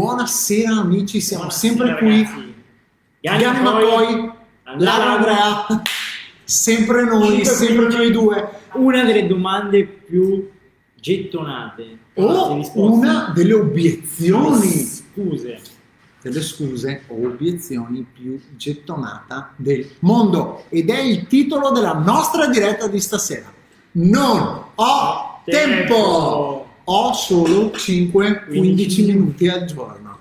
Buonasera 0.00 0.72
amici, 0.72 1.22
siamo 1.22 1.44
Buonasera, 1.44 1.74
sempre 1.74 1.96
qui. 1.96 2.22
ragazzi. 2.22 2.54
Gani 3.20 3.42
Gani 3.42 3.62
Macoi, 3.62 4.32
Lara 4.76 5.12
Andrea, 5.12 5.82
sempre 6.44 7.04
noi, 7.04 7.42
sempre 7.46 7.88
noi 7.88 8.10
due. 8.10 8.46
Una 8.74 9.04
delle 9.04 9.26
domande 9.26 9.86
più 9.86 10.50
gettonate. 11.00 11.98
O 12.12 12.56
risposte. 12.56 12.78
una 12.78 13.32
delle 13.34 13.54
obiezioni, 13.54 14.84
Scuse. 14.84 15.60
delle 16.20 16.42
scuse 16.42 17.04
o 17.06 17.14
obiezioni 17.28 18.04
più 18.12 18.38
gettonata 18.54 19.54
del 19.56 19.88
mondo. 20.00 20.64
Ed 20.68 20.90
è 20.90 21.00
il 21.00 21.26
titolo 21.26 21.70
della 21.70 21.94
nostra 21.94 22.48
diretta 22.48 22.86
di 22.86 23.00
stasera. 23.00 23.50
Non 23.92 24.62
ho 24.74 25.40
tempo! 25.46 26.55
Ho 26.88 27.12
solo 27.14 27.72
5-15 27.74 29.06
minuti 29.06 29.48
al 29.48 29.64
giorno. 29.64 30.18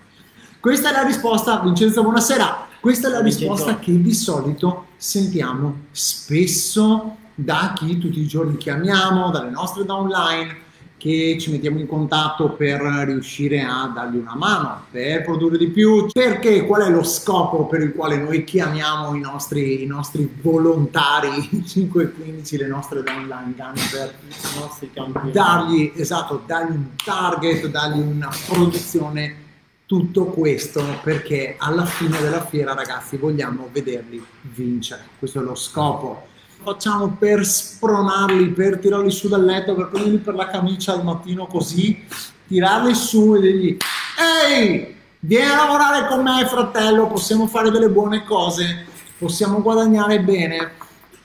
Questa 0.59 0.89
è 0.89 0.91
la 0.93 1.03
risposta, 1.03 1.59
Vincenzo, 1.59 2.01
buonasera. 2.01 2.67
Questa 2.79 3.07
è 3.07 3.11
la 3.11 3.21
Vincenzo. 3.21 3.51
risposta 3.51 3.77
che 3.77 4.01
di 4.01 4.13
solito 4.15 4.87
sentiamo 4.97 5.81
spesso 5.91 7.17
da 7.35 7.73
chi 7.75 7.99
tutti 7.99 8.19
i 8.19 8.25
giorni 8.25 8.57
chiamiamo, 8.57 9.29
dalle 9.29 9.51
nostre 9.51 9.85
downline, 9.85 10.63
che 10.97 11.37
ci 11.39 11.51
mettiamo 11.51 11.79
in 11.79 11.87
contatto 11.87 12.51
per 12.51 12.81
riuscire 12.81 13.61
a 13.61 13.91
dargli 13.93 14.15
una 14.15 14.35
mano, 14.35 14.85
per 14.89 15.23
produrre 15.23 15.57
di 15.57 15.67
più. 15.67 16.07
Perché 16.11 16.65
qual 16.65 16.83
è 16.83 16.89
lo 16.89 17.03
scopo 17.03 17.67
per 17.67 17.81
il 17.81 17.93
quale 17.93 18.17
noi 18.17 18.43
chiamiamo 18.43 19.15
i 19.15 19.19
nostri, 19.19 19.83
i 19.83 19.85
nostri 19.85 20.29
volontari 20.41 21.29
5-15, 21.29 22.57
le 22.57 22.67
nostre 22.67 23.03
downline 23.03 23.53
gun 23.55 23.73
per 23.91 24.13
I 24.27 24.59
nostri 24.59 24.89
campioni. 24.91 25.31
dargli, 25.31 25.91
esatto, 25.95 26.41
dargli 26.45 26.71
un 26.71 26.87
target, 27.03 27.67
dargli 27.67 27.99
una 27.99 28.29
produzione, 28.47 29.43
tutto 29.85 30.25
questo 30.25 30.83
perché 31.03 31.55
alla 31.59 31.85
fine 31.85 32.19
della 32.19 32.43
fiera 32.43 32.73
ragazzi 32.73 33.17
vogliamo 33.17 33.69
vederli 33.71 34.23
vincere, 34.41 35.03
questo 35.19 35.39
è 35.39 35.43
lo 35.43 35.55
scopo. 35.55 36.33
Facciamo 36.63 37.15
per 37.19 37.45
spronarli, 37.45 38.49
per 38.49 38.79
tirarli 38.79 39.11
su 39.11 39.27
dal 39.27 39.43
letto, 39.43 39.75
per 39.75 39.89
prenderli 39.89 40.17
per 40.17 40.33
la 40.33 40.47
camicia 40.47 40.93
al 40.93 41.03
mattino 41.03 41.45
così, 41.45 42.05
tirarli 42.47 42.93
su 42.95 43.35
e 43.35 43.41
dirgli 43.41 43.77
ehi, 44.17 44.95
vieni 45.19 45.49
a 45.49 45.55
lavorare 45.55 46.07
con 46.07 46.23
me 46.23 46.45
fratello, 46.47 47.07
possiamo 47.07 47.47
fare 47.47 47.69
delle 47.69 47.89
buone 47.89 48.23
cose, 48.23 48.85
possiamo 49.17 49.61
guadagnare 49.61 50.21
bene, 50.21 50.71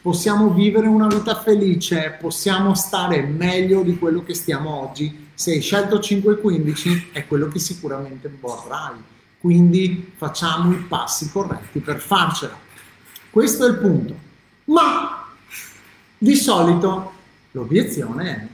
possiamo 0.03 0.51
vivere 0.51 0.89
una 0.89 1.07
vita 1.07 1.41
felice, 1.41 2.17
possiamo 2.21 2.75
stare 2.75 3.23
meglio 3.23 3.83
di 3.83 3.99
quello 3.99 4.23
che 4.23 4.35
stiamo 4.35 4.81
oggi. 4.83 5.29
Se 5.35 5.53
hai 5.53 5.61
scelto 5.61 5.99
5-15 5.99 7.13
è 7.13 7.27
quello 7.27 7.49
che 7.49 7.59
sicuramente 7.59 8.31
vorrai. 8.41 8.97
Quindi 9.39 10.13
facciamo 10.17 10.71
i 10.73 10.77
passi 10.77 11.31
corretti 11.31 11.81
per 11.81 11.99
farcela. 11.99 12.59
Questo 13.31 13.65
è 13.65 13.69
il 13.71 13.77
punto. 13.77 14.15
Ma 14.65 15.20
di 16.23 16.37
solito 16.37 17.13
l'obiezione 17.53 18.29
è 18.29 18.47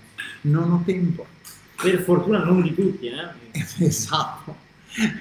non 0.42 0.70
ho 0.70 0.82
tempo. 0.84 1.26
Per 1.74 2.00
fortuna 2.02 2.44
non 2.44 2.62
di 2.62 2.72
tutti, 2.74 3.08
eh. 3.08 3.28
Esatto, 3.84 4.54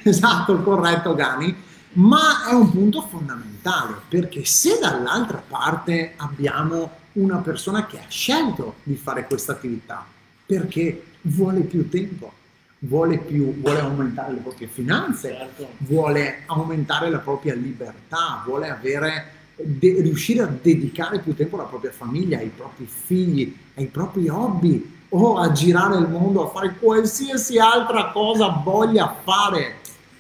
esatto, 0.04 0.62
corretto 0.62 1.16
Gani, 1.16 1.56
ma 1.94 2.46
è 2.48 2.54
un 2.54 2.72
punto 2.72 3.02
fondamentale 3.02 3.96
perché 4.08 4.46
se 4.46 4.78
dall'altra 4.80 5.42
parte 5.46 6.14
abbiamo 6.18 6.92
una 7.14 7.38
persona 7.38 7.88
che 7.88 7.98
ha 7.98 8.06
scelto 8.08 8.76
di 8.84 8.96
fare 8.96 9.26
questa 9.26 9.54
attività 9.54 10.06
perché 10.46 11.04
vuole 11.22 11.62
più 11.62 11.90
tempo, 11.90 12.32
vuole, 12.80 13.18
più, 13.18 13.60
vuole 13.60 13.80
aumentare 13.80 14.34
le 14.34 14.40
proprie 14.40 14.68
finanze, 14.68 15.30
Certo. 15.30 15.70
vuole 15.80 16.44
aumentare 16.46 17.10
la 17.10 17.18
propria 17.20 17.56
libertà, 17.56 18.44
vuole 18.46 18.70
avere, 18.70 19.32
de- 19.56 20.02
riuscire 20.02 20.42
a 20.42 20.48
dedicare 20.48 21.20
più 21.20 21.34
tempo 21.34 21.56
alla 21.56 21.66
propria 21.66 21.92
famiglia, 21.92 22.38
ai 22.38 22.52
propri 22.56 22.88
figli, 22.88 23.56
ai 23.76 23.88
propri 23.88 24.28
hobby 24.28 24.94
o 25.10 25.38
a 25.38 25.52
girare 25.52 25.98
il 25.98 26.10
mondo, 26.10 26.46
a 26.46 26.50
fare 26.50 26.76
qualsiasi 26.78 27.58
altra 27.58 28.12
cosa 28.12 28.62
voglia 28.64 29.16
fare. 29.24 29.76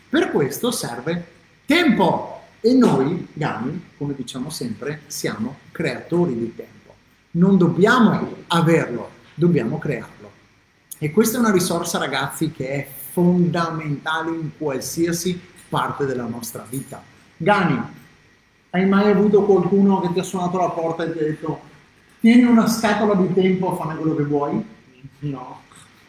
Per 0.09 0.31
questo 0.31 0.71
serve 0.71 1.25
tempo 1.65 2.41
e 2.61 2.73
noi, 2.73 3.27
Gami, 3.33 3.89
come 3.97 4.15
diciamo 4.15 4.49
sempre, 4.49 5.01
siamo 5.07 5.57
creatori 5.71 6.37
di 6.37 6.55
tempo. 6.55 6.95
Non 7.31 7.57
dobbiamo 7.57 8.37
averlo, 8.47 9.09
dobbiamo 9.33 9.77
crearlo. 9.77 10.31
E 10.97 11.11
questa 11.11 11.37
è 11.37 11.39
una 11.41 11.51
risorsa, 11.51 11.97
ragazzi, 11.97 12.51
che 12.51 12.69
è 12.69 12.87
fondamentale 13.11 14.31
in 14.31 14.51
qualsiasi 14.57 15.39
parte 15.67 16.05
della 16.05 16.25
nostra 16.25 16.65
vita. 16.67 17.03
Gani, 17.37 17.81
hai 18.75 18.85
mai 18.85 19.09
avuto 19.09 19.43
qualcuno 19.43 20.01
che 20.01 20.11
ti 20.11 20.19
ha 20.19 20.23
suonato 20.23 20.57
la 20.57 20.69
porta 20.69 21.03
e 21.03 21.13
ti 21.13 21.19
ha 21.19 21.23
detto 21.23 21.59
tieni 22.19 22.43
una 22.43 22.67
scatola 22.67 23.15
di 23.15 23.33
tempo 23.33 23.71
a 23.71 23.75
fare 23.75 23.97
quello 23.97 24.15
che 24.15 24.23
vuoi? 24.23 24.65
No. 25.19 25.61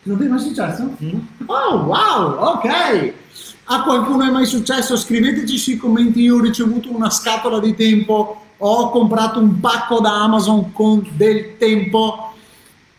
Non 0.03 0.19
ti 0.19 0.25
è 0.25 0.28
mai 0.28 0.41
successo? 0.41 0.97
Mm? 1.03 1.19
Oh, 1.47 1.76
wow, 1.84 2.55
ok. 2.55 3.12
A 3.65 3.82
qualcuno 3.82 4.25
è 4.25 4.31
mai 4.31 4.47
successo? 4.47 4.97
Scriveteci 4.97 5.59
sui 5.59 5.76
commenti, 5.76 6.22
io 6.22 6.37
ho 6.37 6.41
ricevuto 6.41 6.94
una 6.94 7.10
scatola 7.10 7.60
di 7.60 7.75
tempo, 7.76 8.43
ho 8.56 8.91
comprato 8.91 9.38
un 9.38 9.60
pacco 9.60 10.00
da 10.00 10.22
Amazon 10.22 10.72
con 10.72 11.09
del 11.12 11.56
tempo 11.59 12.32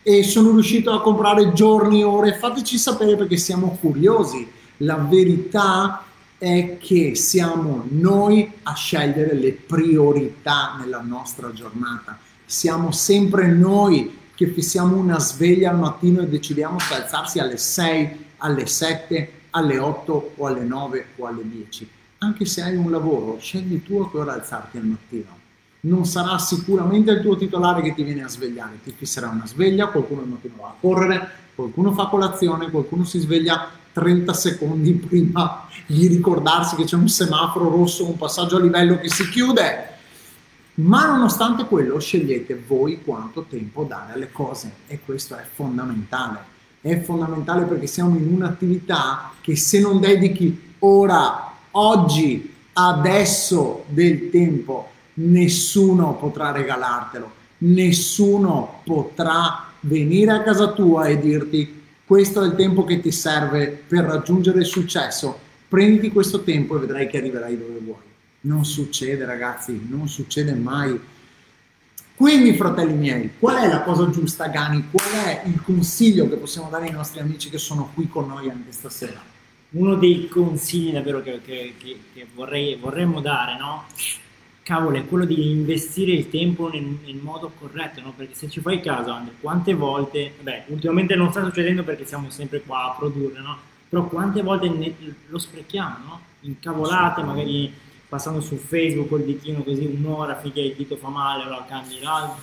e 0.02 0.22
sono 0.22 0.52
riuscito 0.52 0.92
a 0.92 1.02
comprare 1.02 1.52
giorni, 1.52 2.02
ore. 2.02 2.34
Fateci 2.34 2.78
sapere 2.78 3.16
perché 3.16 3.36
siamo 3.36 3.76
curiosi. 3.78 4.50
La 4.78 4.96
verità 4.96 6.04
è 6.38 6.78
che 6.78 7.16
siamo 7.16 7.84
noi 7.88 8.50
a 8.62 8.74
scegliere 8.74 9.34
le 9.34 9.52
priorità 9.52 10.76
nella 10.78 11.00
nostra 11.00 11.52
giornata. 11.52 12.16
Siamo 12.46 12.92
sempre 12.92 13.48
noi 13.48 14.16
che 14.34 14.46
fissiamo 14.46 14.96
una 14.96 15.18
sveglia 15.18 15.70
al 15.70 15.78
mattino 15.78 16.22
e 16.22 16.28
decidiamo 16.28 16.78
se 16.78 16.94
alzarsi 16.94 17.40
alle 17.40 17.56
6, 17.56 18.26
alle 18.38 18.66
7, 18.66 19.32
alle 19.50 19.78
8 19.78 20.34
o 20.36 20.46
alle 20.46 20.62
9 20.62 21.06
o 21.16 21.26
alle 21.26 21.42
10. 21.42 21.90
Anche 22.18 22.44
se 22.44 22.62
hai 22.62 22.76
un 22.76 22.88
lavoro, 22.90 23.38
scegli 23.40 23.82
tu 23.82 23.98
a 24.00 24.08
che 24.08 24.16
ora 24.16 24.34
alzarti 24.34 24.76
al 24.76 24.84
mattino. 24.84 25.36
Non 25.80 26.04
sarà 26.06 26.38
sicuramente 26.38 27.10
il 27.10 27.20
tuo 27.20 27.36
titolare 27.36 27.82
che 27.82 27.94
ti 27.94 28.04
viene 28.04 28.22
a 28.22 28.28
svegliare, 28.28 28.78
ti 28.82 28.92
fisserà 28.96 29.28
una 29.28 29.46
sveglia, 29.46 29.88
qualcuno 29.88 30.20
al 30.20 30.28
mattino 30.28 30.54
va 30.60 30.68
a 30.68 30.74
correre, 30.80 31.30
qualcuno 31.56 31.92
fa 31.92 32.06
colazione, 32.06 32.70
qualcuno 32.70 33.04
si 33.04 33.18
sveglia 33.18 33.70
30 33.98 34.32
secondi 34.32 34.92
prima 34.92 35.66
di 35.86 36.06
ricordarsi 36.06 36.76
che 36.76 36.84
c'è 36.84 36.94
un 36.94 37.08
semaforo 37.08 37.68
rosso, 37.68 38.06
un 38.06 38.16
passaggio 38.16 38.56
a 38.56 38.60
livello 38.60 38.98
che 38.98 39.10
si 39.10 39.28
chiude. 39.28 39.96
Ma 40.74 41.06
nonostante 41.06 41.64
quello, 41.64 41.98
scegliete 41.98 42.62
voi 42.66 43.02
quanto 43.02 43.46
tempo 43.48 43.82
dare 43.82 44.12
alle 44.12 44.30
cose 44.30 44.72
e 44.86 45.00
questo 45.04 45.34
è 45.36 45.44
fondamentale. 45.52 46.56
È 46.80 47.00
fondamentale 47.00 47.64
perché 47.64 47.88
siamo 47.88 48.16
in 48.16 48.32
un'attività 48.32 49.32
che 49.40 49.56
se 49.56 49.80
non 49.80 49.98
dedichi 49.98 50.74
ora, 50.78 51.52
oggi, 51.72 52.54
adesso 52.74 53.84
del 53.88 54.30
tempo, 54.30 54.90
nessuno 55.14 56.14
potrà 56.14 56.52
regalartelo, 56.52 57.30
nessuno 57.58 58.82
potrà 58.84 59.64
venire 59.80 60.30
a 60.30 60.42
casa 60.42 60.68
tua 60.68 61.06
e 61.06 61.18
dirti 61.18 61.77
questo 62.08 62.42
è 62.42 62.46
il 62.46 62.54
tempo 62.54 62.84
che 62.84 63.00
ti 63.00 63.12
serve 63.12 63.68
per 63.86 64.04
raggiungere 64.04 64.60
il 64.60 64.64
successo, 64.64 65.38
prenditi 65.68 66.08
questo 66.10 66.42
tempo 66.42 66.74
e 66.74 66.80
vedrai 66.80 67.06
che 67.06 67.18
arriverai 67.18 67.58
dove 67.58 67.78
vuoi. 67.80 68.00
Non 68.40 68.64
succede 68.64 69.26
ragazzi, 69.26 69.78
non 69.90 70.08
succede 70.08 70.54
mai. 70.54 70.98
Quindi 72.16 72.54
fratelli 72.54 72.94
miei, 72.94 73.32
qual 73.38 73.56
è 73.62 73.68
la 73.68 73.82
cosa 73.82 74.08
giusta 74.08 74.46
Gani? 74.48 74.86
Qual 74.90 75.04
è 75.22 75.42
il 75.44 75.60
consiglio 75.62 76.26
che 76.30 76.36
possiamo 76.36 76.70
dare 76.70 76.86
ai 76.86 76.92
nostri 76.92 77.20
amici 77.20 77.50
che 77.50 77.58
sono 77.58 77.90
qui 77.92 78.08
con 78.08 78.26
noi 78.26 78.48
anche 78.48 78.72
stasera? 78.72 79.20
Uno 79.72 79.96
dei 79.96 80.28
consigli 80.28 80.92
davvero 80.92 81.20
che, 81.20 81.42
che- 81.44 81.74
che- 81.76 82.26
vorrei- 82.34 82.76
vorremmo 82.76 83.20
dare, 83.20 83.58
no? 83.58 83.84
Cavolo, 84.68 84.98
è 84.98 85.06
quello 85.06 85.24
di 85.24 85.50
investire 85.50 86.12
il 86.12 86.28
tempo 86.28 86.68
nel, 86.68 86.98
nel 87.02 87.16
modo 87.16 87.50
corretto, 87.58 88.02
no? 88.02 88.12
Perché 88.14 88.34
se 88.34 88.50
ci 88.50 88.60
fai 88.60 88.82
caso, 88.82 89.12
Andre, 89.12 89.32
quante 89.40 89.72
volte, 89.72 90.34
beh, 90.38 90.64
ultimamente 90.66 91.16
non 91.16 91.30
sta 91.30 91.42
succedendo 91.42 91.82
perché 91.84 92.04
siamo 92.04 92.28
sempre 92.28 92.60
qua 92.60 92.84
a 92.84 92.96
produrre, 92.98 93.40
no? 93.40 93.56
Però 93.88 94.06
quante 94.08 94.42
volte 94.42 94.68
ne- 94.68 94.94
lo 95.26 95.38
sprechiamo, 95.38 95.96
no? 96.04 96.20
Incavolate, 96.40 97.22
magari 97.22 97.72
passando 98.06 98.42
su 98.42 98.56
Facebook 98.56 99.08
col 99.08 99.24
ditino 99.24 99.62
così 99.62 99.86
un'ora 99.86 100.36
finché 100.36 100.60
il 100.60 100.74
dito 100.76 100.96
fa 100.96 101.08
male, 101.08 101.44
allora 101.44 101.64
cambi 101.66 101.98
l'altro. 102.02 102.42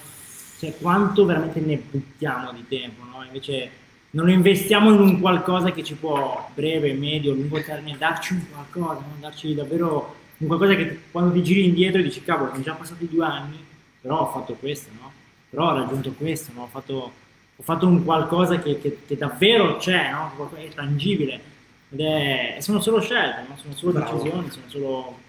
Cioè, 0.58 0.76
quanto 0.80 1.26
veramente 1.26 1.60
ne 1.60 1.78
buttiamo 1.78 2.52
di 2.54 2.66
tempo, 2.68 3.04
no? 3.04 3.24
Invece 3.24 3.70
non 4.12 4.32
investiamo 4.32 4.92
in 4.92 5.00
un 5.00 5.20
qualcosa 5.20 5.72
che 5.72 5.84
ci 5.84 5.94
può, 5.94 6.50
breve, 6.56 6.92
medio, 6.94 7.34
lungo 7.34 7.62
termine, 7.62 8.00
darci 8.00 8.34
un 8.34 8.42
qualcosa, 8.52 9.02
no? 9.02 9.16
darci 9.20 9.54
davvero 9.54 10.24
un 10.38 10.48
qualcosa 10.48 10.76
che 10.76 11.00
quando 11.12 11.32
ti 11.34 11.44
giri 11.44 11.66
indietro 11.66 12.02
dici, 12.02 12.22
cavolo, 12.24 12.52
sono 12.52 12.64
già 12.64 12.74
passati 12.74 13.08
due 13.10 13.26
anni, 13.26 13.58
però 14.02 14.22
ho 14.22 14.32
fatto 14.32 14.54
questo, 14.56 14.90
no? 15.00 15.12
Però 15.50 15.72
ho 15.72 15.76
raggiunto 15.76 16.12
questo, 16.14 16.52
no? 16.54 16.64
Ho 16.64 16.68
fatto, 16.68 17.12
ho 17.56 17.64
fatto 17.64 17.88
un 17.88 18.04
qualcosa 18.04 18.60
che, 18.60 18.80
che- 18.80 19.00
che 19.08 19.16
davvero 19.18 19.78
c'è, 19.78 20.12
no? 20.12 20.50
È 20.56 20.70
tangibile. 20.74 21.54
Ed 21.92 22.00
è, 22.02 22.58
sono 22.60 22.82
solo 22.82 23.00
scelte, 23.00 23.46
no? 23.48 23.56
sono 23.58 23.74
solo 23.76 23.92
Bravo. 23.94 24.18
decisioni, 24.18 24.50
sono 24.50 24.66
solo 24.68 25.20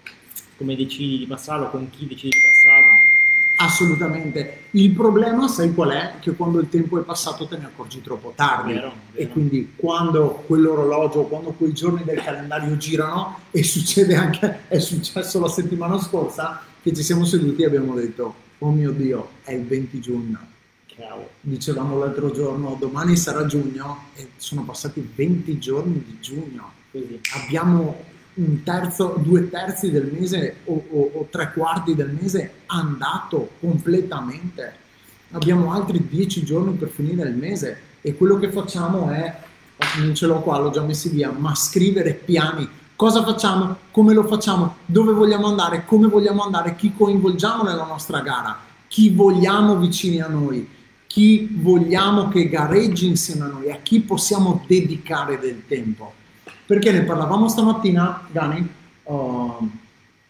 come 0.57 0.75
decidi 0.75 1.19
di 1.19 1.25
passarlo, 1.27 1.69
con 1.69 1.89
chi 1.89 2.07
decidi 2.07 2.29
di 2.29 2.41
passarlo. 2.41 2.91
Assolutamente. 3.83 4.61
Il 4.71 4.91
problema, 4.91 5.47
sai 5.47 5.71
qual 5.73 5.91
è? 5.91 6.13
Che 6.19 6.31
quando 6.31 6.59
il 6.59 6.67
tempo 6.67 6.99
è 6.99 7.03
passato 7.03 7.45
te 7.47 7.57
ne 7.57 7.65
accorgi 7.65 8.01
troppo 8.01 8.33
tardi. 8.35 8.73
Vero, 8.73 8.91
E 9.13 9.19
vero. 9.23 9.31
quindi 9.33 9.73
quando 9.75 10.43
quell'orologio, 10.47 11.23
quando 11.25 11.51
quei 11.51 11.73
giorni 11.73 12.03
del 12.03 12.21
calendario 12.23 12.75
girano, 12.77 13.39
e 13.51 13.61
succede 13.63 14.15
anche, 14.15 14.61
è 14.67 14.79
successo 14.79 15.39
la 15.39 15.47
settimana 15.47 15.99
scorsa, 15.99 16.61
che 16.81 16.91
ci 16.93 17.03
siamo 17.03 17.23
seduti 17.23 17.61
e 17.61 17.65
abbiamo 17.67 17.93
detto, 17.93 18.33
oh 18.57 18.71
mio 18.71 18.91
Dio, 18.91 19.29
è 19.43 19.51
il 19.53 19.65
20 19.65 19.99
giugno. 19.99 20.39
Cavolo. 20.95 21.29
Dicevamo 21.41 21.99
l'altro 21.99 22.31
giorno, 22.31 22.75
domani 22.79 23.15
sarà 23.15 23.45
giugno 23.45 24.05
e 24.15 24.29
sono 24.37 24.63
passati 24.63 25.07
20 25.15 25.59
giorni 25.59 26.03
di 26.03 26.17
giugno. 26.19 26.71
Così. 26.91 27.19
Abbiamo 27.43 28.03
un 28.37 28.63
terzo, 28.63 29.15
due 29.17 29.49
terzi 29.49 29.91
del 29.91 30.09
mese 30.11 30.57
o, 30.65 30.83
o- 30.91 31.11
o 31.13 31.27
tre 31.29 31.51
quarti 31.53 31.95
del 31.95 32.15
mese 32.19 32.51
andato 32.67 33.51
completamente. 33.59 34.73
Abbiamo 35.31 35.73
altri 35.73 36.07
dieci 36.07 36.43
giorni 36.43 36.73
per 36.73 36.89
finire 36.89 37.27
il 37.29 37.35
mese 37.35 37.81
e 38.01 38.15
quello 38.15 38.37
che 38.39 38.51
facciamo 38.51 39.09
è, 39.09 39.35
non 39.97 40.15
ce 40.15 40.25
l'ho 40.27 40.41
qua, 40.41 40.59
l'ho 40.59 40.69
già 40.69 40.81
messi 40.83 41.09
via, 41.09 41.31
ma 41.31 41.53
scrivere 41.55 42.13
piani. 42.13 42.67
Cosa 42.95 43.23
facciamo? 43.23 43.77
Come 43.91 44.13
lo 44.13 44.23
facciamo? 44.23 44.77
Dove 44.85 45.11
vogliamo 45.13 45.47
andare? 45.47 45.83
Come 45.85 46.07
vogliamo 46.07 46.43
andare? 46.43 46.75
Chi 46.75 46.93
coinvolgiamo 46.95 47.63
nella 47.63 47.85
nostra 47.85 48.21
gara? 48.21 48.57
Chi 48.87 49.09
vogliamo 49.09 49.77
vicini 49.77 50.21
a 50.21 50.27
noi? 50.27 50.67
Chi 51.07 51.49
vogliamo 51.51 52.27
che 52.29 52.47
gareggi 52.49 53.07
insieme 53.07 53.45
a 53.45 53.47
noi? 53.47 53.71
A 53.71 53.77
chi 53.83 53.99
possiamo 54.01 54.63
dedicare 54.67 55.37
del 55.39 55.63
tempo? 55.67 56.13
Perché 56.67 56.91
ne 56.91 57.03
parlavamo 57.03 57.47
stamattina, 57.47 58.27
Dani, 58.29 58.69
oh, 59.03 59.69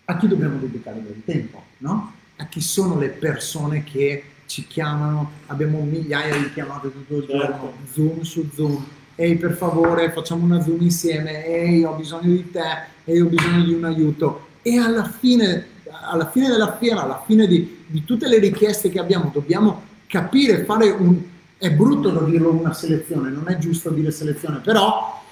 a 0.06 0.18
chi 0.18 0.28
dobbiamo 0.28 0.60
dedicare 0.60 1.02
del 1.02 1.24
tempo, 1.26 1.64
no? 1.80 2.14
A 2.36 2.46
chi 2.46 2.62
sono 2.62 2.96
le 3.00 3.10
persone 3.10 3.84
che 3.84 4.24
ci 4.46 4.68
chiamano, 4.68 5.32
abbiamo 5.48 5.80
migliaia 5.82 6.38
di 6.38 6.54
chiamate 6.54 6.92
tutto 6.92 7.16
il 7.18 7.26
Certo. 7.28 7.38
giorno, 7.38 7.74
Zoom 7.92 8.22
su 8.22 8.48
Zoom, 8.54 8.86
ehi 9.16 9.36
per 9.38 9.54
favore 9.56 10.12
facciamo 10.12 10.44
una 10.44 10.62
Zoom 10.62 10.80
insieme, 10.82 11.44
ehi 11.44 11.84
ho 11.84 11.96
bisogno 11.96 12.32
di 12.32 12.52
te, 12.52 12.86
ehi 13.06 13.20
ho 13.20 13.26
bisogno 13.26 13.64
di 13.64 13.74
un 13.74 13.86
aiuto. 13.86 14.46
E 14.62 14.78
alla 14.78 15.06
fine, 15.06 15.66
alla 15.90 16.30
fine 16.30 16.50
della 16.50 16.78
fiera, 16.78 17.02
alla 17.02 17.24
fine 17.26 17.48
di, 17.48 17.84
di 17.88 18.04
tutte 18.04 18.28
le 18.28 18.38
richieste 18.38 18.90
che 18.90 19.00
abbiamo, 19.00 19.32
dobbiamo 19.34 19.82
capire, 20.06 20.66
fare 20.66 20.92
un... 20.92 21.20
È 21.58 21.72
brutto 21.72 22.12
da 22.12 22.22
dirlo 22.22 22.52
una 22.52 22.74
selezione, 22.74 23.32
non 23.32 23.50
è 23.50 23.58
giusto 23.58 23.90
dire 23.90 24.12
selezione, 24.12 24.60
però 24.60 25.26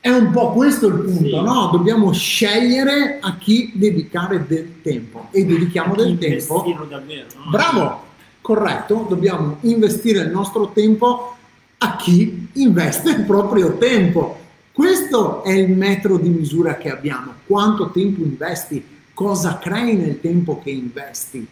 è 0.00 0.08
un 0.10 0.30
po' 0.30 0.52
questo 0.52 0.86
il 0.86 0.94
punto, 1.00 1.24
Sì. 1.24 1.40
no? 1.42 1.68
Dobbiamo 1.72 2.12
scegliere 2.12 3.18
a 3.20 3.36
chi 3.36 3.72
dedicare 3.74 4.44
del 4.46 4.80
tempo 4.82 5.28
e 5.30 5.44
dedichiamo 5.44 5.94
del 5.94 6.18
tempo. 6.18 6.64
Davvero, 6.88 7.26
no? 7.44 7.50
Bravo, 7.50 8.02
corretto, 8.40 9.06
dobbiamo 9.08 9.58
investire 9.62 10.20
il 10.20 10.30
nostro 10.30 10.68
tempo 10.72 11.36
a 11.78 11.96
chi 11.96 12.48
investe 12.54 13.10
il 13.10 13.22
proprio 13.24 13.76
tempo. 13.78 14.38
Questo 14.72 15.42
è 15.42 15.52
il 15.52 15.70
metro 15.72 16.16
di 16.16 16.28
misura 16.28 16.76
che 16.76 16.90
abbiamo. 16.90 17.32
Quanto 17.46 17.90
tempo 17.90 18.22
investi? 18.22 18.84
Cosa 19.12 19.58
crei 19.58 19.96
nel 19.96 20.20
tempo 20.20 20.60
che 20.62 20.70
investi? 20.70 21.44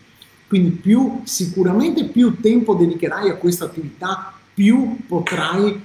Quindi 0.46 0.70
più 0.70 1.22
sicuramente 1.25 2.04
più 2.04 2.40
tempo 2.40 2.75
dedicherai 2.75 3.28
a 3.28 3.34
questa 3.34 3.64
attività, 3.64 4.32
più 4.54 4.99
potrai 5.08 5.81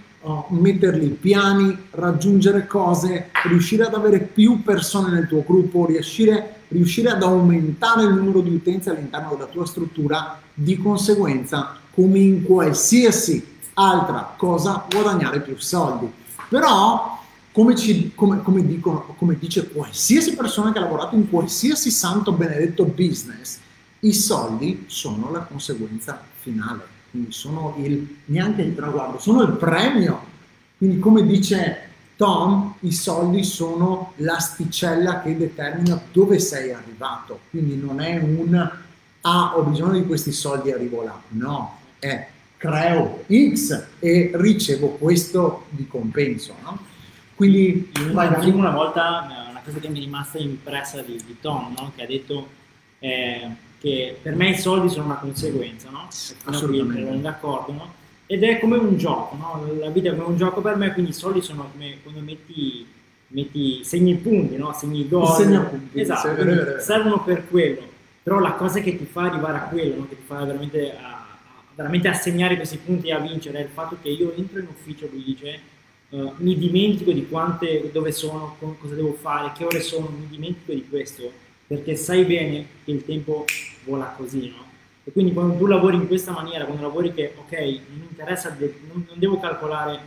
metterli 0.49 1.07
piani, 1.09 1.75
raggiungere 1.91 2.67
cose, 2.67 3.29
riuscire 3.47 3.85
ad 3.85 3.93
avere 3.93 4.19
più 4.19 4.61
persone 4.61 5.11
nel 5.11 5.27
tuo 5.27 5.43
gruppo, 5.45 5.85
riuscire, 5.85 6.61
riuscire 6.67 7.09
ad 7.09 7.23
aumentare 7.23 8.03
il 8.03 8.13
numero 8.13 8.41
di 8.41 8.53
utenze 8.53 8.91
all'interno 8.91 9.31
della 9.31 9.47
tua 9.47 9.65
struttura, 9.65 10.39
di 10.53 10.77
conseguenza, 10.77 11.75
come 11.93 12.19
in 12.19 12.43
qualsiasi 12.43 13.57
altra 13.73 14.33
cosa, 14.37 14.85
guadagnare 14.89 15.41
più 15.41 15.55
soldi. 15.57 16.11
Però, 16.49 17.19
come, 17.51 17.75
ci- 17.75 18.11
come- 18.13 18.41
come 18.41 18.65
dicono, 18.65 19.15
come 19.17 19.37
dice 19.39 19.69
qualsiasi 19.69 20.35
persona 20.35 20.71
che 20.71 20.77
ha 20.77 20.81
lavorato 20.81 21.15
in 21.15 21.29
qualsiasi 21.29 21.89
santo 21.89 22.31
benedetto 22.31 22.85
business, 22.85 23.59
i 24.01 24.13
soldi 24.13 24.85
sono 24.87 25.31
la 25.31 25.39
conseguenza 25.39 26.21
finale, 26.39 26.81
quindi 27.11 27.31
sono 27.31 27.75
il, 27.79 28.17
neanche 28.25 28.63
il 28.63 28.75
traguardo, 28.75 29.19
sono 29.19 29.43
il 29.43 29.51
premio. 29.51 30.29
Quindi 30.77 30.99
come 30.99 31.25
dice 31.25 31.89
Tom, 32.15 32.75
i 32.79 32.91
soldi 32.91 33.43
sono 33.43 34.13
l'asticella 34.17 35.21
che 35.21 35.37
determina 35.37 36.01
dove 36.11 36.39
sei 36.39 36.71
arrivato, 36.71 37.41
quindi 37.49 37.75
non 37.75 38.01
è 38.01 38.17
un 38.17 38.71
ah 39.23 39.55
ho 39.55 39.63
bisogno 39.63 39.99
di 39.99 40.05
questi 40.05 40.31
soldi 40.31 40.69
e 40.69 40.73
arrivo 40.73 41.03
là, 41.03 41.19
no, 41.29 41.77
è 41.99 42.27
creo 42.57 43.23
X 43.27 43.87
e 43.99 44.31
ricevo 44.35 44.89
questo 44.89 45.65
di 45.69 45.87
compenso. 45.87 46.55
No? 46.61 46.77
Quindi 47.33 47.91
un 47.95 48.37
film 48.39 48.59
una 48.59 48.69
volta, 48.69 49.47
una 49.49 49.61
cosa 49.65 49.79
che 49.79 49.89
mi 49.89 49.97
è 49.97 50.03
rimasta 50.03 50.37
impressa 50.37 51.01
di, 51.01 51.19
di 51.25 51.37
Tom, 51.41 51.73
no? 51.75 51.91
che 51.95 52.03
ha 52.03 52.05
detto 52.05 52.47
eh, 52.99 53.49
che 53.81 54.17
per 54.21 54.35
me 54.35 54.49
i 54.51 54.57
soldi 54.57 54.89
sono 54.89 55.05
una 55.05 55.15
conseguenza, 55.15 55.89
no? 55.89 56.07
Qui 56.07 56.53
Assolutamente. 56.53 56.99
eravamo 57.01 57.21
d'accordo, 57.21 57.71
no? 57.71 57.93
Ed 58.27 58.43
è 58.43 58.59
come 58.59 58.77
un 58.77 58.97
gioco, 58.97 59.35
no? 59.35 59.67
La 59.79 59.89
vita 59.89 60.09
è 60.09 60.15
come 60.15 60.27
un 60.27 60.37
gioco 60.37 60.61
per 60.61 60.75
me, 60.77 60.93
quindi 60.93 61.11
i 61.11 61.13
soldi 61.13 61.41
sono 61.41 61.69
come 61.71 61.97
quando 62.03 62.21
metti, 62.21 62.85
metti 63.27 63.83
segni 63.83 64.11
i 64.11 64.15
punti, 64.15 64.55
no? 64.55 64.71
Segni 64.73 65.01
i 65.01 65.09
gol. 65.09 65.23
I 65.23 65.43
segnapunti, 65.43 65.99
Esatto, 65.99 66.33
vero, 66.35 66.43
vero, 66.53 66.79
servono 66.79 67.23
per 67.23 67.47
quello. 67.49 67.81
Però 68.23 68.39
la 68.39 68.53
cosa 68.53 68.79
che 68.81 68.95
ti 68.97 69.05
fa 69.05 69.23
arrivare 69.23 69.57
a 69.57 69.61
quello, 69.63 69.95
no? 69.97 70.07
che 70.07 70.15
ti 70.15 70.23
fa 70.25 70.43
veramente 70.45 70.95
a, 70.95 71.07
a- 71.07 71.27
veramente 71.75 72.07
a 72.07 72.13
segnare 72.13 72.55
questi 72.55 72.77
punti 72.77 73.07
e 73.07 73.13
a 73.13 73.19
vincere, 73.19 73.59
è 73.59 73.63
il 73.63 73.69
fatto 73.69 73.97
che 74.01 74.09
io 74.09 74.31
entro 74.35 74.59
in 74.59 74.67
ufficio, 74.67 75.07
lui 75.11 75.23
dice, 75.23 75.59
eh, 76.09 76.31
mi 76.37 76.55
dimentico 76.57 77.11
di 77.11 77.27
quante, 77.27 77.89
dove 77.91 78.11
sono, 78.11 78.55
co- 78.59 78.75
cosa 78.79 78.93
devo 78.93 79.13
fare, 79.13 79.51
che 79.57 79.65
ore 79.65 79.81
sono, 79.81 80.07
mi 80.15 80.27
dimentico 80.29 80.71
di 80.73 80.87
questo, 80.87 81.31
perché 81.71 81.95
sai 81.95 82.25
bene 82.25 82.65
che 82.83 82.91
il 82.91 83.05
tempo 83.05 83.45
vola 83.85 84.13
così, 84.17 84.49
no? 84.49 84.65
E 85.05 85.11
quindi 85.13 85.31
quando 85.31 85.55
tu 85.55 85.67
lavori 85.67 85.95
in 85.95 86.05
questa 86.05 86.33
maniera, 86.33 86.65
quando 86.65 86.81
lavori 86.83 87.13
che, 87.13 87.33
ok, 87.37 87.51
non 87.53 87.99
mi 87.99 88.07
interessa, 88.09 88.53
non, 88.59 89.05
non 89.07 89.17
devo 89.17 89.39
calcolare, 89.39 89.97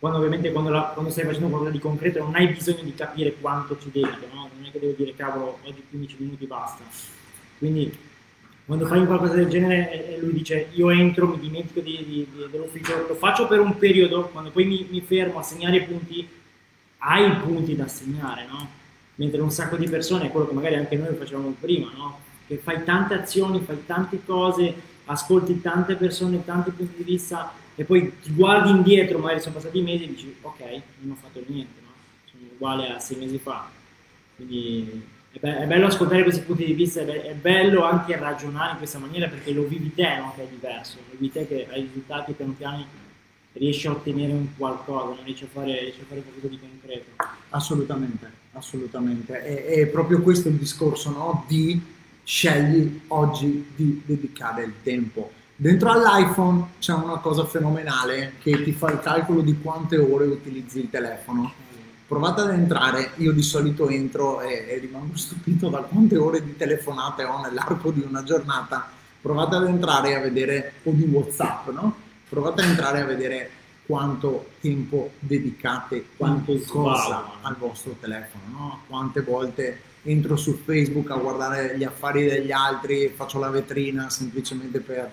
quando 0.00 0.18
ovviamente 0.18 0.50
quando, 0.50 0.70
la- 0.70 0.90
quando 0.92 1.12
stai 1.12 1.24
facendo 1.24 1.46
qualcosa 1.46 1.70
di 1.70 1.78
concreto 1.78 2.18
non 2.18 2.34
hai 2.34 2.48
bisogno 2.48 2.82
di 2.82 2.92
capire 2.92 3.34
quanto 3.40 3.78
ci 3.80 3.88
dedico, 3.92 4.26
no? 4.34 4.50
Non 4.52 4.66
è 4.66 4.72
che 4.72 4.80
devo 4.80 4.94
dire, 4.96 5.14
cavolo, 5.14 5.58
oggi 5.62 5.84
15 5.88 6.16
minuti 6.18 6.44
basta. 6.46 6.82
Quindi 7.58 7.96
quando 8.66 8.86
fai 8.86 9.06
qualcosa 9.06 9.34
del 9.34 9.48
genere 9.48 10.16
e 10.16 10.18
lui 10.18 10.32
dice 10.32 10.70
io 10.72 10.90
entro, 10.90 11.28
mi 11.28 11.38
dimentico 11.38 11.78
di- 11.78 12.04
di- 12.04 12.26
di- 12.34 12.46
dell'ufficio, 12.50 13.06
lo 13.06 13.14
faccio 13.14 13.46
per 13.46 13.60
un 13.60 13.78
periodo, 13.78 14.24
quando 14.32 14.50
poi 14.50 14.64
mi, 14.64 14.88
mi 14.90 15.00
fermo 15.02 15.38
a 15.38 15.42
segnare 15.44 15.76
i 15.76 15.82
punti, 15.84 16.28
hai 16.98 17.30
i 17.30 17.36
punti 17.36 17.76
da 17.76 17.86
segnare, 17.86 18.44
no? 18.50 18.80
Mentre 19.16 19.40
un 19.40 19.50
sacco 19.50 19.76
di 19.76 19.88
persone, 19.88 20.30
quello 20.30 20.48
che 20.48 20.54
magari 20.54 20.74
anche 20.76 20.96
noi 20.96 21.14
facevamo 21.14 21.54
prima, 21.60 21.90
no? 21.96 22.18
Che 22.46 22.56
fai 22.56 22.82
tante 22.84 23.14
azioni, 23.14 23.60
fai 23.60 23.84
tante 23.86 24.20
cose, 24.24 24.74
ascolti 25.06 25.60
tante 25.60 25.96
persone, 25.96 26.44
tanti 26.44 26.70
punti 26.70 26.96
di 26.96 27.04
vista 27.04 27.52
e 27.74 27.84
poi 27.84 28.20
ti 28.20 28.32
guardi 28.32 28.70
indietro, 28.70 29.18
magari 29.18 29.40
sono 29.40 29.54
passati 29.54 29.80
mesi 29.80 30.04
e 30.04 30.08
dici 30.08 30.36
ok, 30.40 30.60
non 31.00 31.12
ho 31.12 31.20
fatto 31.20 31.42
niente, 31.46 31.80
no? 31.80 31.90
Sono 32.30 32.44
uguale 32.54 32.92
a 32.92 32.98
sei 32.98 33.18
mesi 33.18 33.38
fa. 33.38 33.70
Quindi 34.36 35.02
è, 35.32 35.38
be- 35.38 35.58
è 35.58 35.66
bello 35.66 35.86
ascoltare 35.86 36.22
questi 36.22 36.42
punti 36.42 36.64
di 36.64 36.74
vista, 36.74 37.00
è, 37.00 37.04
be- 37.04 37.22
è 37.22 37.34
bello 37.34 37.84
anche 37.84 38.16
ragionare 38.16 38.72
in 38.72 38.78
questa 38.78 38.98
maniera 38.98 39.28
perché 39.28 39.52
lo 39.52 39.66
vivi 39.66 39.92
te, 39.94 40.16
no? 40.18 40.32
che 40.36 40.42
è 40.42 40.46
diverso, 40.46 40.98
lo 40.98 41.16
vivi 41.18 41.32
te 41.32 41.46
che 41.46 41.66
hai 41.70 41.82
risultati 41.82 42.32
piano 42.32 42.54
piano 42.56 42.86
riesci 43.52 43.86
a 43.86 43.92
ottenere 43.92 44.32
un 44.32 44.48
qualcosa, 44.56 45.06
non 45.06 45.24
riesci 45.24 45.44
a 45.44 45.48
fare, 45.52 45.80
riesci 45.80 46.00
a 46.00 46.04
fare 46.08 46.22
qualcosa 46.22 46.48
di 46.48 46.58
concreto. 46.58 47.10
Assolutamente, 47.50 48.30
assolutamente. 48.52 49.42
È, 49.42 49.64
è 49.66 49.86
proprio 49.86 50.22
questo 50.22 50.48
il 50.48 50.54
discorso, 50.54 51.10
no? 51.10 51.44
Di 51.46 51.80
scegli 52.24 53.00
oggi 53.08 53.72
di 53.74 54.02
dedicare 54.04 54.64
il 54.64 54.74
tempo. 54.82 55.32
Dentro 55.54 55.90
all'iPhone 55.90 56.70
c'è 56.78 56.92
una 56.92 57.18
cosa 57.18 57.44
fenomenale 57.44 58.34
che 58.40 58.62
ti 58.62 58.72
fa 58.72 58.90
il 58.90 59.00
calcolo 59.00 59.42
di 59.42 59.60
quante 59.60 59.96
ore 59.96 60.26
utilizzi 60.26 60.80
il 60.80 60.90
telefono. 60.90 61.52
Provate 62.06 62.40
ad 62.42 62.50
entrare, 62.50 63.12
io 63.16 63.32
di 63.32 63.42
solito 63.42 63.88
entro 63.88 64.40
e, 64.40 64.66
e 64.68 64.78
rimango 64.78 65.16
stupito 65.16 65.68
da 65.68 65.78
quante 65.78 66.16
ore 66.16 66.44
di 66.44 66.56
telefonate 66.56 67.24
ho 67.24 67.40
nell'arco 67.40 67.90
di 67.90 68.04
una 68.06 68.22
giornata. 68.22 68.90
Provate 69.20 69.54
ad 69.54 69.66
entrare 69.66 70.10
e 70.10 70.14
a 70.14 70.20
vedere, 70.20 70.72
o 70.82 70.90
di 70.90 71.04
WhatsApp, 71.04 71.68
no? 71.68 72.01
Provate 72.32 72.62
ad 72.62 72.68
entrare 72.68 73.02
a 73.02 73.04
vedere 73.04 73.50
quanto 73.84 74.52
tempo 74.62 75.10
dedicate, 75.18 76.06
quanto 76.16 76.52
Quanto 76.52 76.72
cosa 76.72 77.32
al 77.42 77.56
vostro 77.58 77.94
telefono, 78.00 78.44
no? 78.50 78.82
Quante 78.86 79.20
volte 79.20 79.82
entro 80.04 80.36
su 80.36 80.58
Facebook 80.64 81.10
a 81.10 81.16
guardare 81.16 81.76
gli 81.76 81.84
affari 81.84 82.24
degli 82.24 82.50
altri 82.50 83.12
faccio 83.14 83.38
la 83.38 83.50
vetrina 83.50 84.08
semplicemente 84.08 84.80
per 84.80 85.10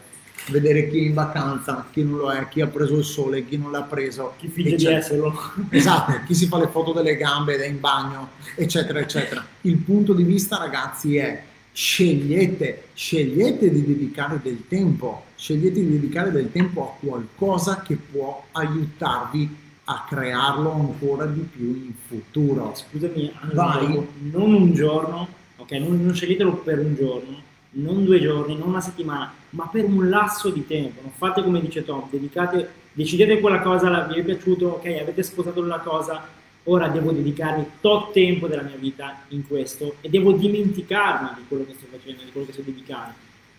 vedere 0.48 0.88
chi 0.88 1.00
è 1.00 1.08
in 1.08 1.14
vacanza, 1.14 1.88
chi 1.92 2.06
non 2.06 2.20
lo 2.20 2.32
è, 2.32 2.48
chi 2.48 2.62
ha 2.62 2.68
preso 2.68 2.96
il 2.96 3.04
sole, 3.04 3.46
chi 3.46 3.58
non 3.58 3.72
l'ha 3.72 3.84
preso. 3.84 4.36
Chi 4.38 4.48
finge 4.48 4.78
di 4.78 4.86
esserlo. 4.86 5.38
Esatto, 5.72 6.22
chi 6.26 6.34
si 6.34 6.48
fa 6.48 6.58
le 6.58 6.70
foto 6.70 6.94
delle 6.94 7.18
gambe 7.18 7.56
ed 7.56 7.60
è 7.60 7.68
in 7.68 7.82
bagno, 7.82 8.30
eccetera, 8.56 9.00
eccetera. 9.00 9.46
Il 9.64 9.76
punto 9.76 10.14
di 10.14 10.24
vista, 10.24 10.58
ragazzi, 10.58 11.18
è 11.18 11.44
scegliete, 11.80 12.88
scegliete 12.94 13.72
di 13.72 13.86
dedicare 13.86 14.42
del 14.44 14.68
tempo, 14.68 15.24
scegliete 15.38 15.80
di 15.80 15.92
dedicare 15.92 16.30
del 16.30 16.52
tempo 16.52 16.82
a 16.84 17.08
qualcosa 17.08 17.82
che 17.82 17.96
può 17.96 18.44
aiutarvi 18.52 19.56
a 19.86 20.06
crearlo 20.06 20.74
ancora 20.74 21.26
di 21.26 21.40
più 21.40 21.68
in 21.68 21.94
futuro. 22.06 22.74
Scusami, 22.76 23.34
Vai. 23.54 24.06
Non 24.24 24.54
un 24.54 24.74
giorno, 24.74 25.30
ok? 25.56 25.72
Non, 25.72 26.04
non 26.04 26.14
sceglietelo 26.14 26.56
per 26.56 26.80
un 26.80 26.96
giorno, 26.96 27.42
non 27.72 28.04
due 28.04 28.20
giorni, 28.20 28.58
non 28.58 28.68
una 28.68 28.82
settimana, 28.82 29.32
ma 29.52 29.70
per 29.72 29.86
un 29.86 30.10
lasso 30.10 30.50
di 30.50 30.68
tempo. 30.68 31.00
Non 31.02 31.12
fate 31.16 31.42
come 31.42 31.62
dice 31.62 31.86
Tom, 31.86 32.04
dedicate, 32.10 32.70
decidete 32.92 33.40
quella 33.40 33.62
cosa, 33.62 34.02
vi 34.02 34.20
è 34.20 34.24
piaciuto, 34.24 34.68
ok, 34.68 34.86
avete 34.86 35.24
sposato 35.24 35.64
la 35.64 35.80
cosa, 35.80 36.28
ora 36.70 36.88
devo 36.88 37.12
dedicarmi 37.12 37.66
tot 37.82 38.12
tempo 38.14 38.48
della 38.48 38.62
mia 38.64 38.76
vita 38.78 39.22
in 39.30 39.46
questo 39.48 39.96
e 40.02 40.10
devo 40.10 40.32
dimenticarmi 40.34 41.30
di 41.38 41.42
quello 41.48 41.66
che 41.66 41.74
sto 41.78 41.86
facendo, 41.92 42.24
di 42.24 42.32
quello 42.32 42.46
che 42.48 42.54
sto 42.54 42.62
dedicando. 42.62 43.14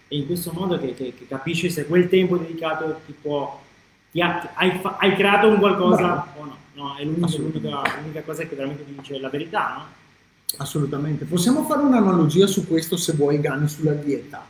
E 0.09 0.17
in 0.17 0.27
questo 0.27 0.53
modo 0.53 0.79
che, 0.79 0.95
che- 0.95 1.15
che 1.17 1.27
capisci 1.29 1.71
se 1.71 1.87
quel 1.87 2.09
tempo 2.09 2.37
dedicato 2.37 3.01
ti 3.07 3.15
può... 3.21 3.61
ti 4.11 4.21
ha- 4.21 4.51
hai, 4.55 4.81
hai 4.99 5.15
creato 5.15 5.49
un 5.49 5.59
qualcosa 5.59 5.97
Bravo. 6.03 6.41
o 6.41 6.45
no? 6.45 6.57
No, 6.73 6.97
è 6.97 7.05
l'unica, 7.05 7.37
l'unica- 7.37 7.83
l'unica 8.01 8.23
cosa 8.23 8.45
che 8.45 8.55
veramente 8.57 8.85
ti 8.85 8.95
dice 8.97 9.19
la 9.19 9.29
verità, 9.29 9.75
no? 9.77 9.99
Assolutamente. 10.59 11.25
Possiamo 11.27 11.65
fare 11.65 11.83
un'analogia 11.83 12.47
su 12.47 12.67
questo 12.67 12.97
se 12.97 13.13
vuoi, 13.13 13.41
Gani, 13.41 13.69
sulla 13.69 13.93
dieta. 13.93 14.45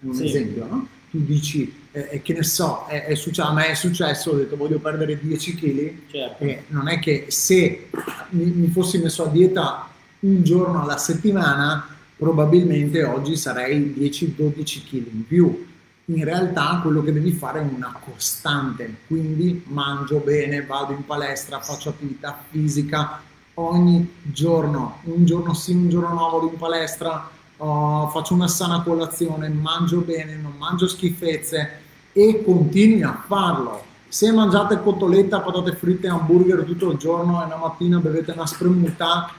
È 0.00 0.04
un 0.04 0.14
Sì. 0.14 0.26
esempio, 0.26 0.66
no? 0.66 0.86
Tu 1.10 1.18
dici, 1.24 1.72
eh, 1.92 2.22
che 2.22 2.32
ne 2.32 2.42
so, 2.42 2.86
è- 2.88 3.04
è 3.04 3.14
succe- 3.14 3.42
a 3.42 3.52
me 3.52 3.68
è 3.68 3.74
successo, 3.74 4.30
ho 4.30 4.34
detto 4.34 4.56
voglio 4.56 4.78
perdere 4.78 5.18
10 5.20 5.54
kg, 5.54 5.92
Certo. 6.10 6.42
e 6.44 6.64
non 6.68 6.88
è 6.88 6.98
che 6.98 7.26
se 7.28 7.88
mi, 8.30 8.44
mi 8.46 8.68
fossi 8.68 8.98
messo 8.98 9.24
a 9.24 9.28
dieta 9.28 9.88
un 10.20 10.42
giorno 10.42 10.82
alla 10.82 10.96
settimana, 10.98 11.86
probabilmente 12.16 13.02
oggi 13.04 13.36
sarei 13.36 13.92
10-12 13.96 14.84
kg 14.88 15.12
in 15.12 15.26
più. 15.26 15.66
In 16.06 16.24
realtà 16.24 16.80
quello 16.82 17.02
che 17.02 17.12
devi 17.12 17.32
fare 17.32 17.60
è 17.60 17.62
una 17.62 17.94
costante, 18.04 18.96
quindi 19.06 19.62
mangio 19.68 20.18
bene, 20.18 20.64
vado 20.64 20.92
in 20.92 21.04
palestra, 21.04 21.60
faccio 21.60 21.90
attività 21.90 22.42
fisica 22.50 23.20
ogni 23.54 24.14
giorno, 24.22 24.98
un 25.04 25.24
giorno 25.24 25.54
sì, 25.54 25.72
un 25.72 25.88
giorno 25.88 26.08
no, 26.14 26.30
vado 26.30 26.48
in 26.50 26.56
palestra, 26.56 27.28
oh, 27.58 28.08
faccio 28.08 28.34
una 28.34 28.48
sana 28.48 28.82
colazione, 28.82 29.48
mangio 29.48 30.00
bene, 30.00 30.36
non 30.36 30.54
mangio 30.58 30.88
schifezze 30.88 31.81
e 32.12 32.42
continui 32.44 33.02
a 33.02 33.22
farlo. 33.26 33.90
Se 34.08 34.30
mangiate 34.30 34.80
cotoletta, 34.82 35.40
patate 35.40 35.74
fritte 35.74 36.06
e 36.06 36.10
hamburger 36.10 36.64
tutto 36.64 36.90
il 36.90 36.98
giorno 36.98 37.44
e 37.44 37.48
la 37.48 37.56
mattina 37.56 37.98
bevete 37.98 38.32
una 38.32 38.46
spremuta, 38.46 39.30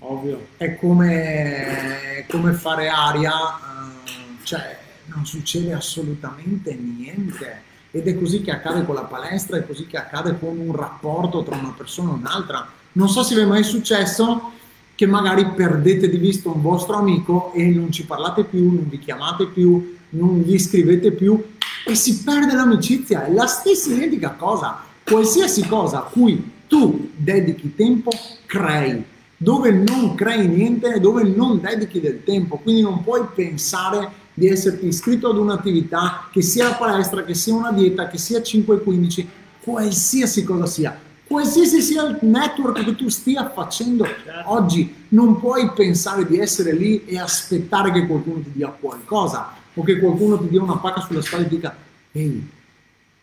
Ovvio. 0.00 0.46
è 0.56 0.76
come, 0.76 2.26
come 2.28 2.52
fare 2.52 2.88
aria, 2.88 3.32
eh, 3.32 4.42
cioè 4.42 4.78
non 5.06 5.24
succede 5.24 5.72
assolutamente 5.72 6.74
niente. 6.74 7.72
Ed 7.92 8.08
è 8.08 8.18
così 8.18 8.42
che 8.42 8.50
accade 8.50 8.84
con 8.84 8.96
la 8.96 9.02
palestra, 9.02 9.58
è 9.58 9.64
così 9.64 9.86
che 9.86 9.96
accade 9.96 10.36
con 10.36 10.58
un 10.58 10.74
rapporto 10.74 11.44
tra 11.44 11.56
una 11.56 11.72
persona 11.76 12.10
e 12.10 12.14
un'altra. 12.14 12.66
Non 12.92 13.08
so 13.08 13.22
se 13.22 13.36
vi 13.36 13.42
è 13.42 13.46
mai 13.46 13.62
successo 13.62 14.50
che 14.96 15.06
magari 15.06 15.46
perdete 15.46 16.08
di 16.08 16.16
vista 16.16 16.48
un 16.48 16.60
vostro 16.60 16.96
amico 16.96 17.52
e 17.52 17.64
non 17.68 17.92
ci 17.92 18.04
parlate 18.04 18.42
più, 18.42 18.72
non 18.72 18.88
vi 18.88 18.98
chiamate 18.98 19.46
più, 19.46 19.96
non 20.14 20.38
gli 20.38 20.58
scrivete 20.58 21.12
più 21.12 21.42
e 21.86 21.94
si 21.94 22.22
perde 22.22 22.54
l'amicizia. 22.54 23.26
È 23.26 23.32
la 23.32 23.46
stessa 23.46 23.92
identica 23.92 24.30
cosa. 24.30 24.82
Qualsiasi 25.04 25.66
cosa 25.66 25.98
a 25.98 26.02
cui 26.02 26.52
tu 26.66 27.10
dedichi 27.14 27.74
tempo, 27.74 28.10
crei. 28.46 29.04
Dove 29.36 29.70
non 29.70 30.14
crei 30.14 30.48
niente 30.48 30.98
dove 31.00 31.22
non 31.24 31.60
dedichi 31.60 32.00
del 32.00 32.22
tempo. 32.24 32.56
Quindi 32.58 32.82
non 32.82 33.02
puoi 33.02 33.26
pensare 33.34 34.22
di 34.32 34.48
esserti 34.48 34.86
iscritto 34.86 35.30
ad 35.30 35.36
un'attività, 35.36 36.28
che 36.32 36.42
sia 36.42 36.68
la 36.68 36.74
palestra, 36.74 37.24
che 37.24 37.34
sia 37.34 37.54
una 37.54 37.72
dieta, 37.72 38.08
che 38.08 38.18
sia 38.18 38.40
5-15, 38.40 39.26
qualsiasi 39.62 40.42
cosa 40.42 40.66
sia. 40.66 40.98
Qualsiasi 41.26 41.80
sia 41.80 42.02
il 42.02 42.18
network 42.22 42.84
che 42.84 42.96
tu 42.96 43.08
stia 43.08 43.50
facendo 43.50 44.06
oggi, 44.46 45.06
non 45.08 45.38
puoi 45.38 45.70
pensare 45.74 46.26
di 46.26 46.38
essere 46.38 46.72
lì 46.72 47.04
e 47.04 47.18
aspettare 47.18 47.92
che 47.92 48.06
qualcuno 48.06 48.40
ti 48.40 48.50
dia 48.52 48.68
qualcosa 48.68 49.62
o 49.74 49.82
che 49.82 49.98
qualcuno 49.98 50.38
ti 50.38 50.48
dia 50.48 50.62
una 50.62 50.76
pacca 50.76 51.00
sulla 51.00 51.22
spalla 51.22 51.44
e 51.44 51.48
dica 51.48 51.76
ehi, 52.12 52.50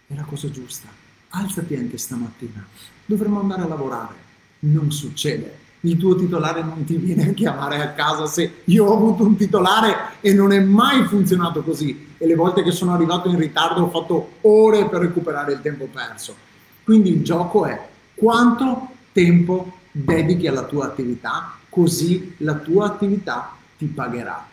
è 0.07 0.15
la 0.15 0.23
cosa 0.23 0.49
giusta, 0.51 0.87
alzati 1.29 1.75
anche 1.75 1.97
stamattina, 1.97 2.65
dovremmo 3.05 3.39
andare 3.39 3.61
a 3.61 3.67
lavorare. 3.67 4.15
Non 4.59 4.91
succede. 4.91 5.59
Il 5.83 5.97
tuo 5.97 6.15
titolare 6.15 6.61
non 6.61 6.83
ti 6.83 6.95
viene 6.97 7.29
a 7.29 7.33
chiamare 7.33 7.81
a 7.81 7.93
casa 7.93 8.27
se 8.27 8.61
io 8.65 8.85
ho 8.85 8.93
avuto 8.95 9.23
un 9.23 9.35
titolare 9.35 9.95
e 10.21 10.31
non 10.33 10.51
è 10.51 10.59
mai 10.59 11.05
funzionato 11.05 11.63
così. 11.63 12.09
E 12.17 12.27
le 12.27 12.35
volte 12.35 12.61
che 12.61 12.71
sono 12.71 12.93
arrivato 12.93 13.29
in 13.29 13.37
ritardo 13.37 13.81
ho 13.81 13.89
fatto 13.89 14.33
ore 14.41 14.87
per 14.87 15.01
recuperare 15.01 15.53
il 15.53 15.61
tempo 15.61 15.85
perso. 15.85 16.35
Quindi 16.83 17.09
il 17.09 17.23
gioco 17.23 17.65
è 17.65 17.89
quanto 18.13 18.89
tempo 19.11 19.79
dedichi 19.91 20.45
alla 20.45 20.65
tua 20.65 20.85
attività, 20.85 21.53
così 21.67 22.35
la 22.39 22.55
tua 22.55 22.85
attività 22.85 23.55
ti 23.77 23.87
pagherà. 23.87 24.47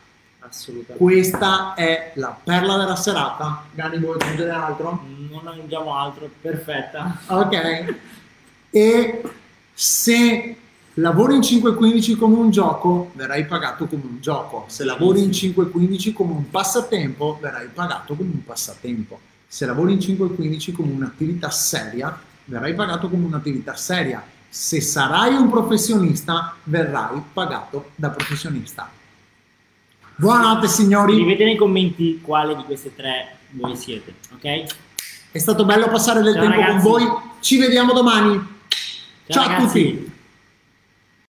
Assolutamente. 0.48 0.96
Questa 0.96 1.74
è 1.74 2.12
la 2.14 2.36
perla 2.42 2.76
della 2.76 2.96
serata. 2.96 3.64
Gani, 3.72 3.98
vuoi 3.98 4.16
aggiungere 4.18 4.50
altro? 4.50 5.04
Non 5.30 5.46
aggiungiamo 5.46 5.94
altro, 5.94 6.28
perfetta. 6.40 7.18
Ok. 7.26 7.94
E 8.70 9.22
se 9.74 10.56
lavori 10.94 11.34
in 11.34 11.40
5.15 11.40 12.16
come 12.16 12.36
un 12.36 12.50
gioco, 12.50 13.10
verrai 13.14 13.44
pagato 13.44 13.86
come 13.86 14.04
un 14.04 14.20
gioco. 14.20 14.64
Se 14.68 14.84
lavori 14.84 15.22
in 15.22 15.30
5.15 15.30 16.12
come 16.12 16.32
un 16.32 16.50
passatempo, 16.50 17.38
verrai 17.40 17.68
pagato 17.68 18.14
come 18.14 18.30
un 18.30 18.44
passatempo. 18.44 19.20
Se 19.46 19.66
lavori 19.66 19.92
in 19.92 19.98
5.15 19.98 20.72
come 20.72 20.92
un'attività 20.92 21.50
seria, 21.50 22.18
verrai 22.46 22.74
pagato 22.74 23.08
come 23.08 23.26
un'attività 23.26 23.74
seria. 23.76 24.22
Se 24.48 24.80
sarai 24.80 25.34
un 25.34 25.50
professionista, 25.50 26.54
verrai 26.64 27.22
pagato 27.32 27.90
da 27.94 28.08
professionista. 28.08 28.90
Buonanotte 30.20 30.66
signori, 30.66 31.12
Scrivete 31.12 31.44
nei 31.44 31.54
commenti 31.54 32.20
quale 32.20 32.56
di 32.56 32.64
queste 32.64 32.92
tre 32.92 33.36
voi 33.50 33.76
siete, 33.76 34.14
ok? 34.34 34.64
è 35.30 35.38
stato 35.38 35.64
bello 35.64 35.86
passare 35.88 36.22
del 36.22 36.34
Ciao, 36.34 36.42
tempo 36.42 36.58
ragazzi. 36.58 36.88
con 36.88 36.90
voi, 36.90 37.08
ci 37.38 37.56
vediamo 37.56 37.92
domani. 37.92 38.44
Ciao, 39.28 39.44
a 39.44 39.46
ragazzi. 39.46 39.84
tutti. 39.94 40.12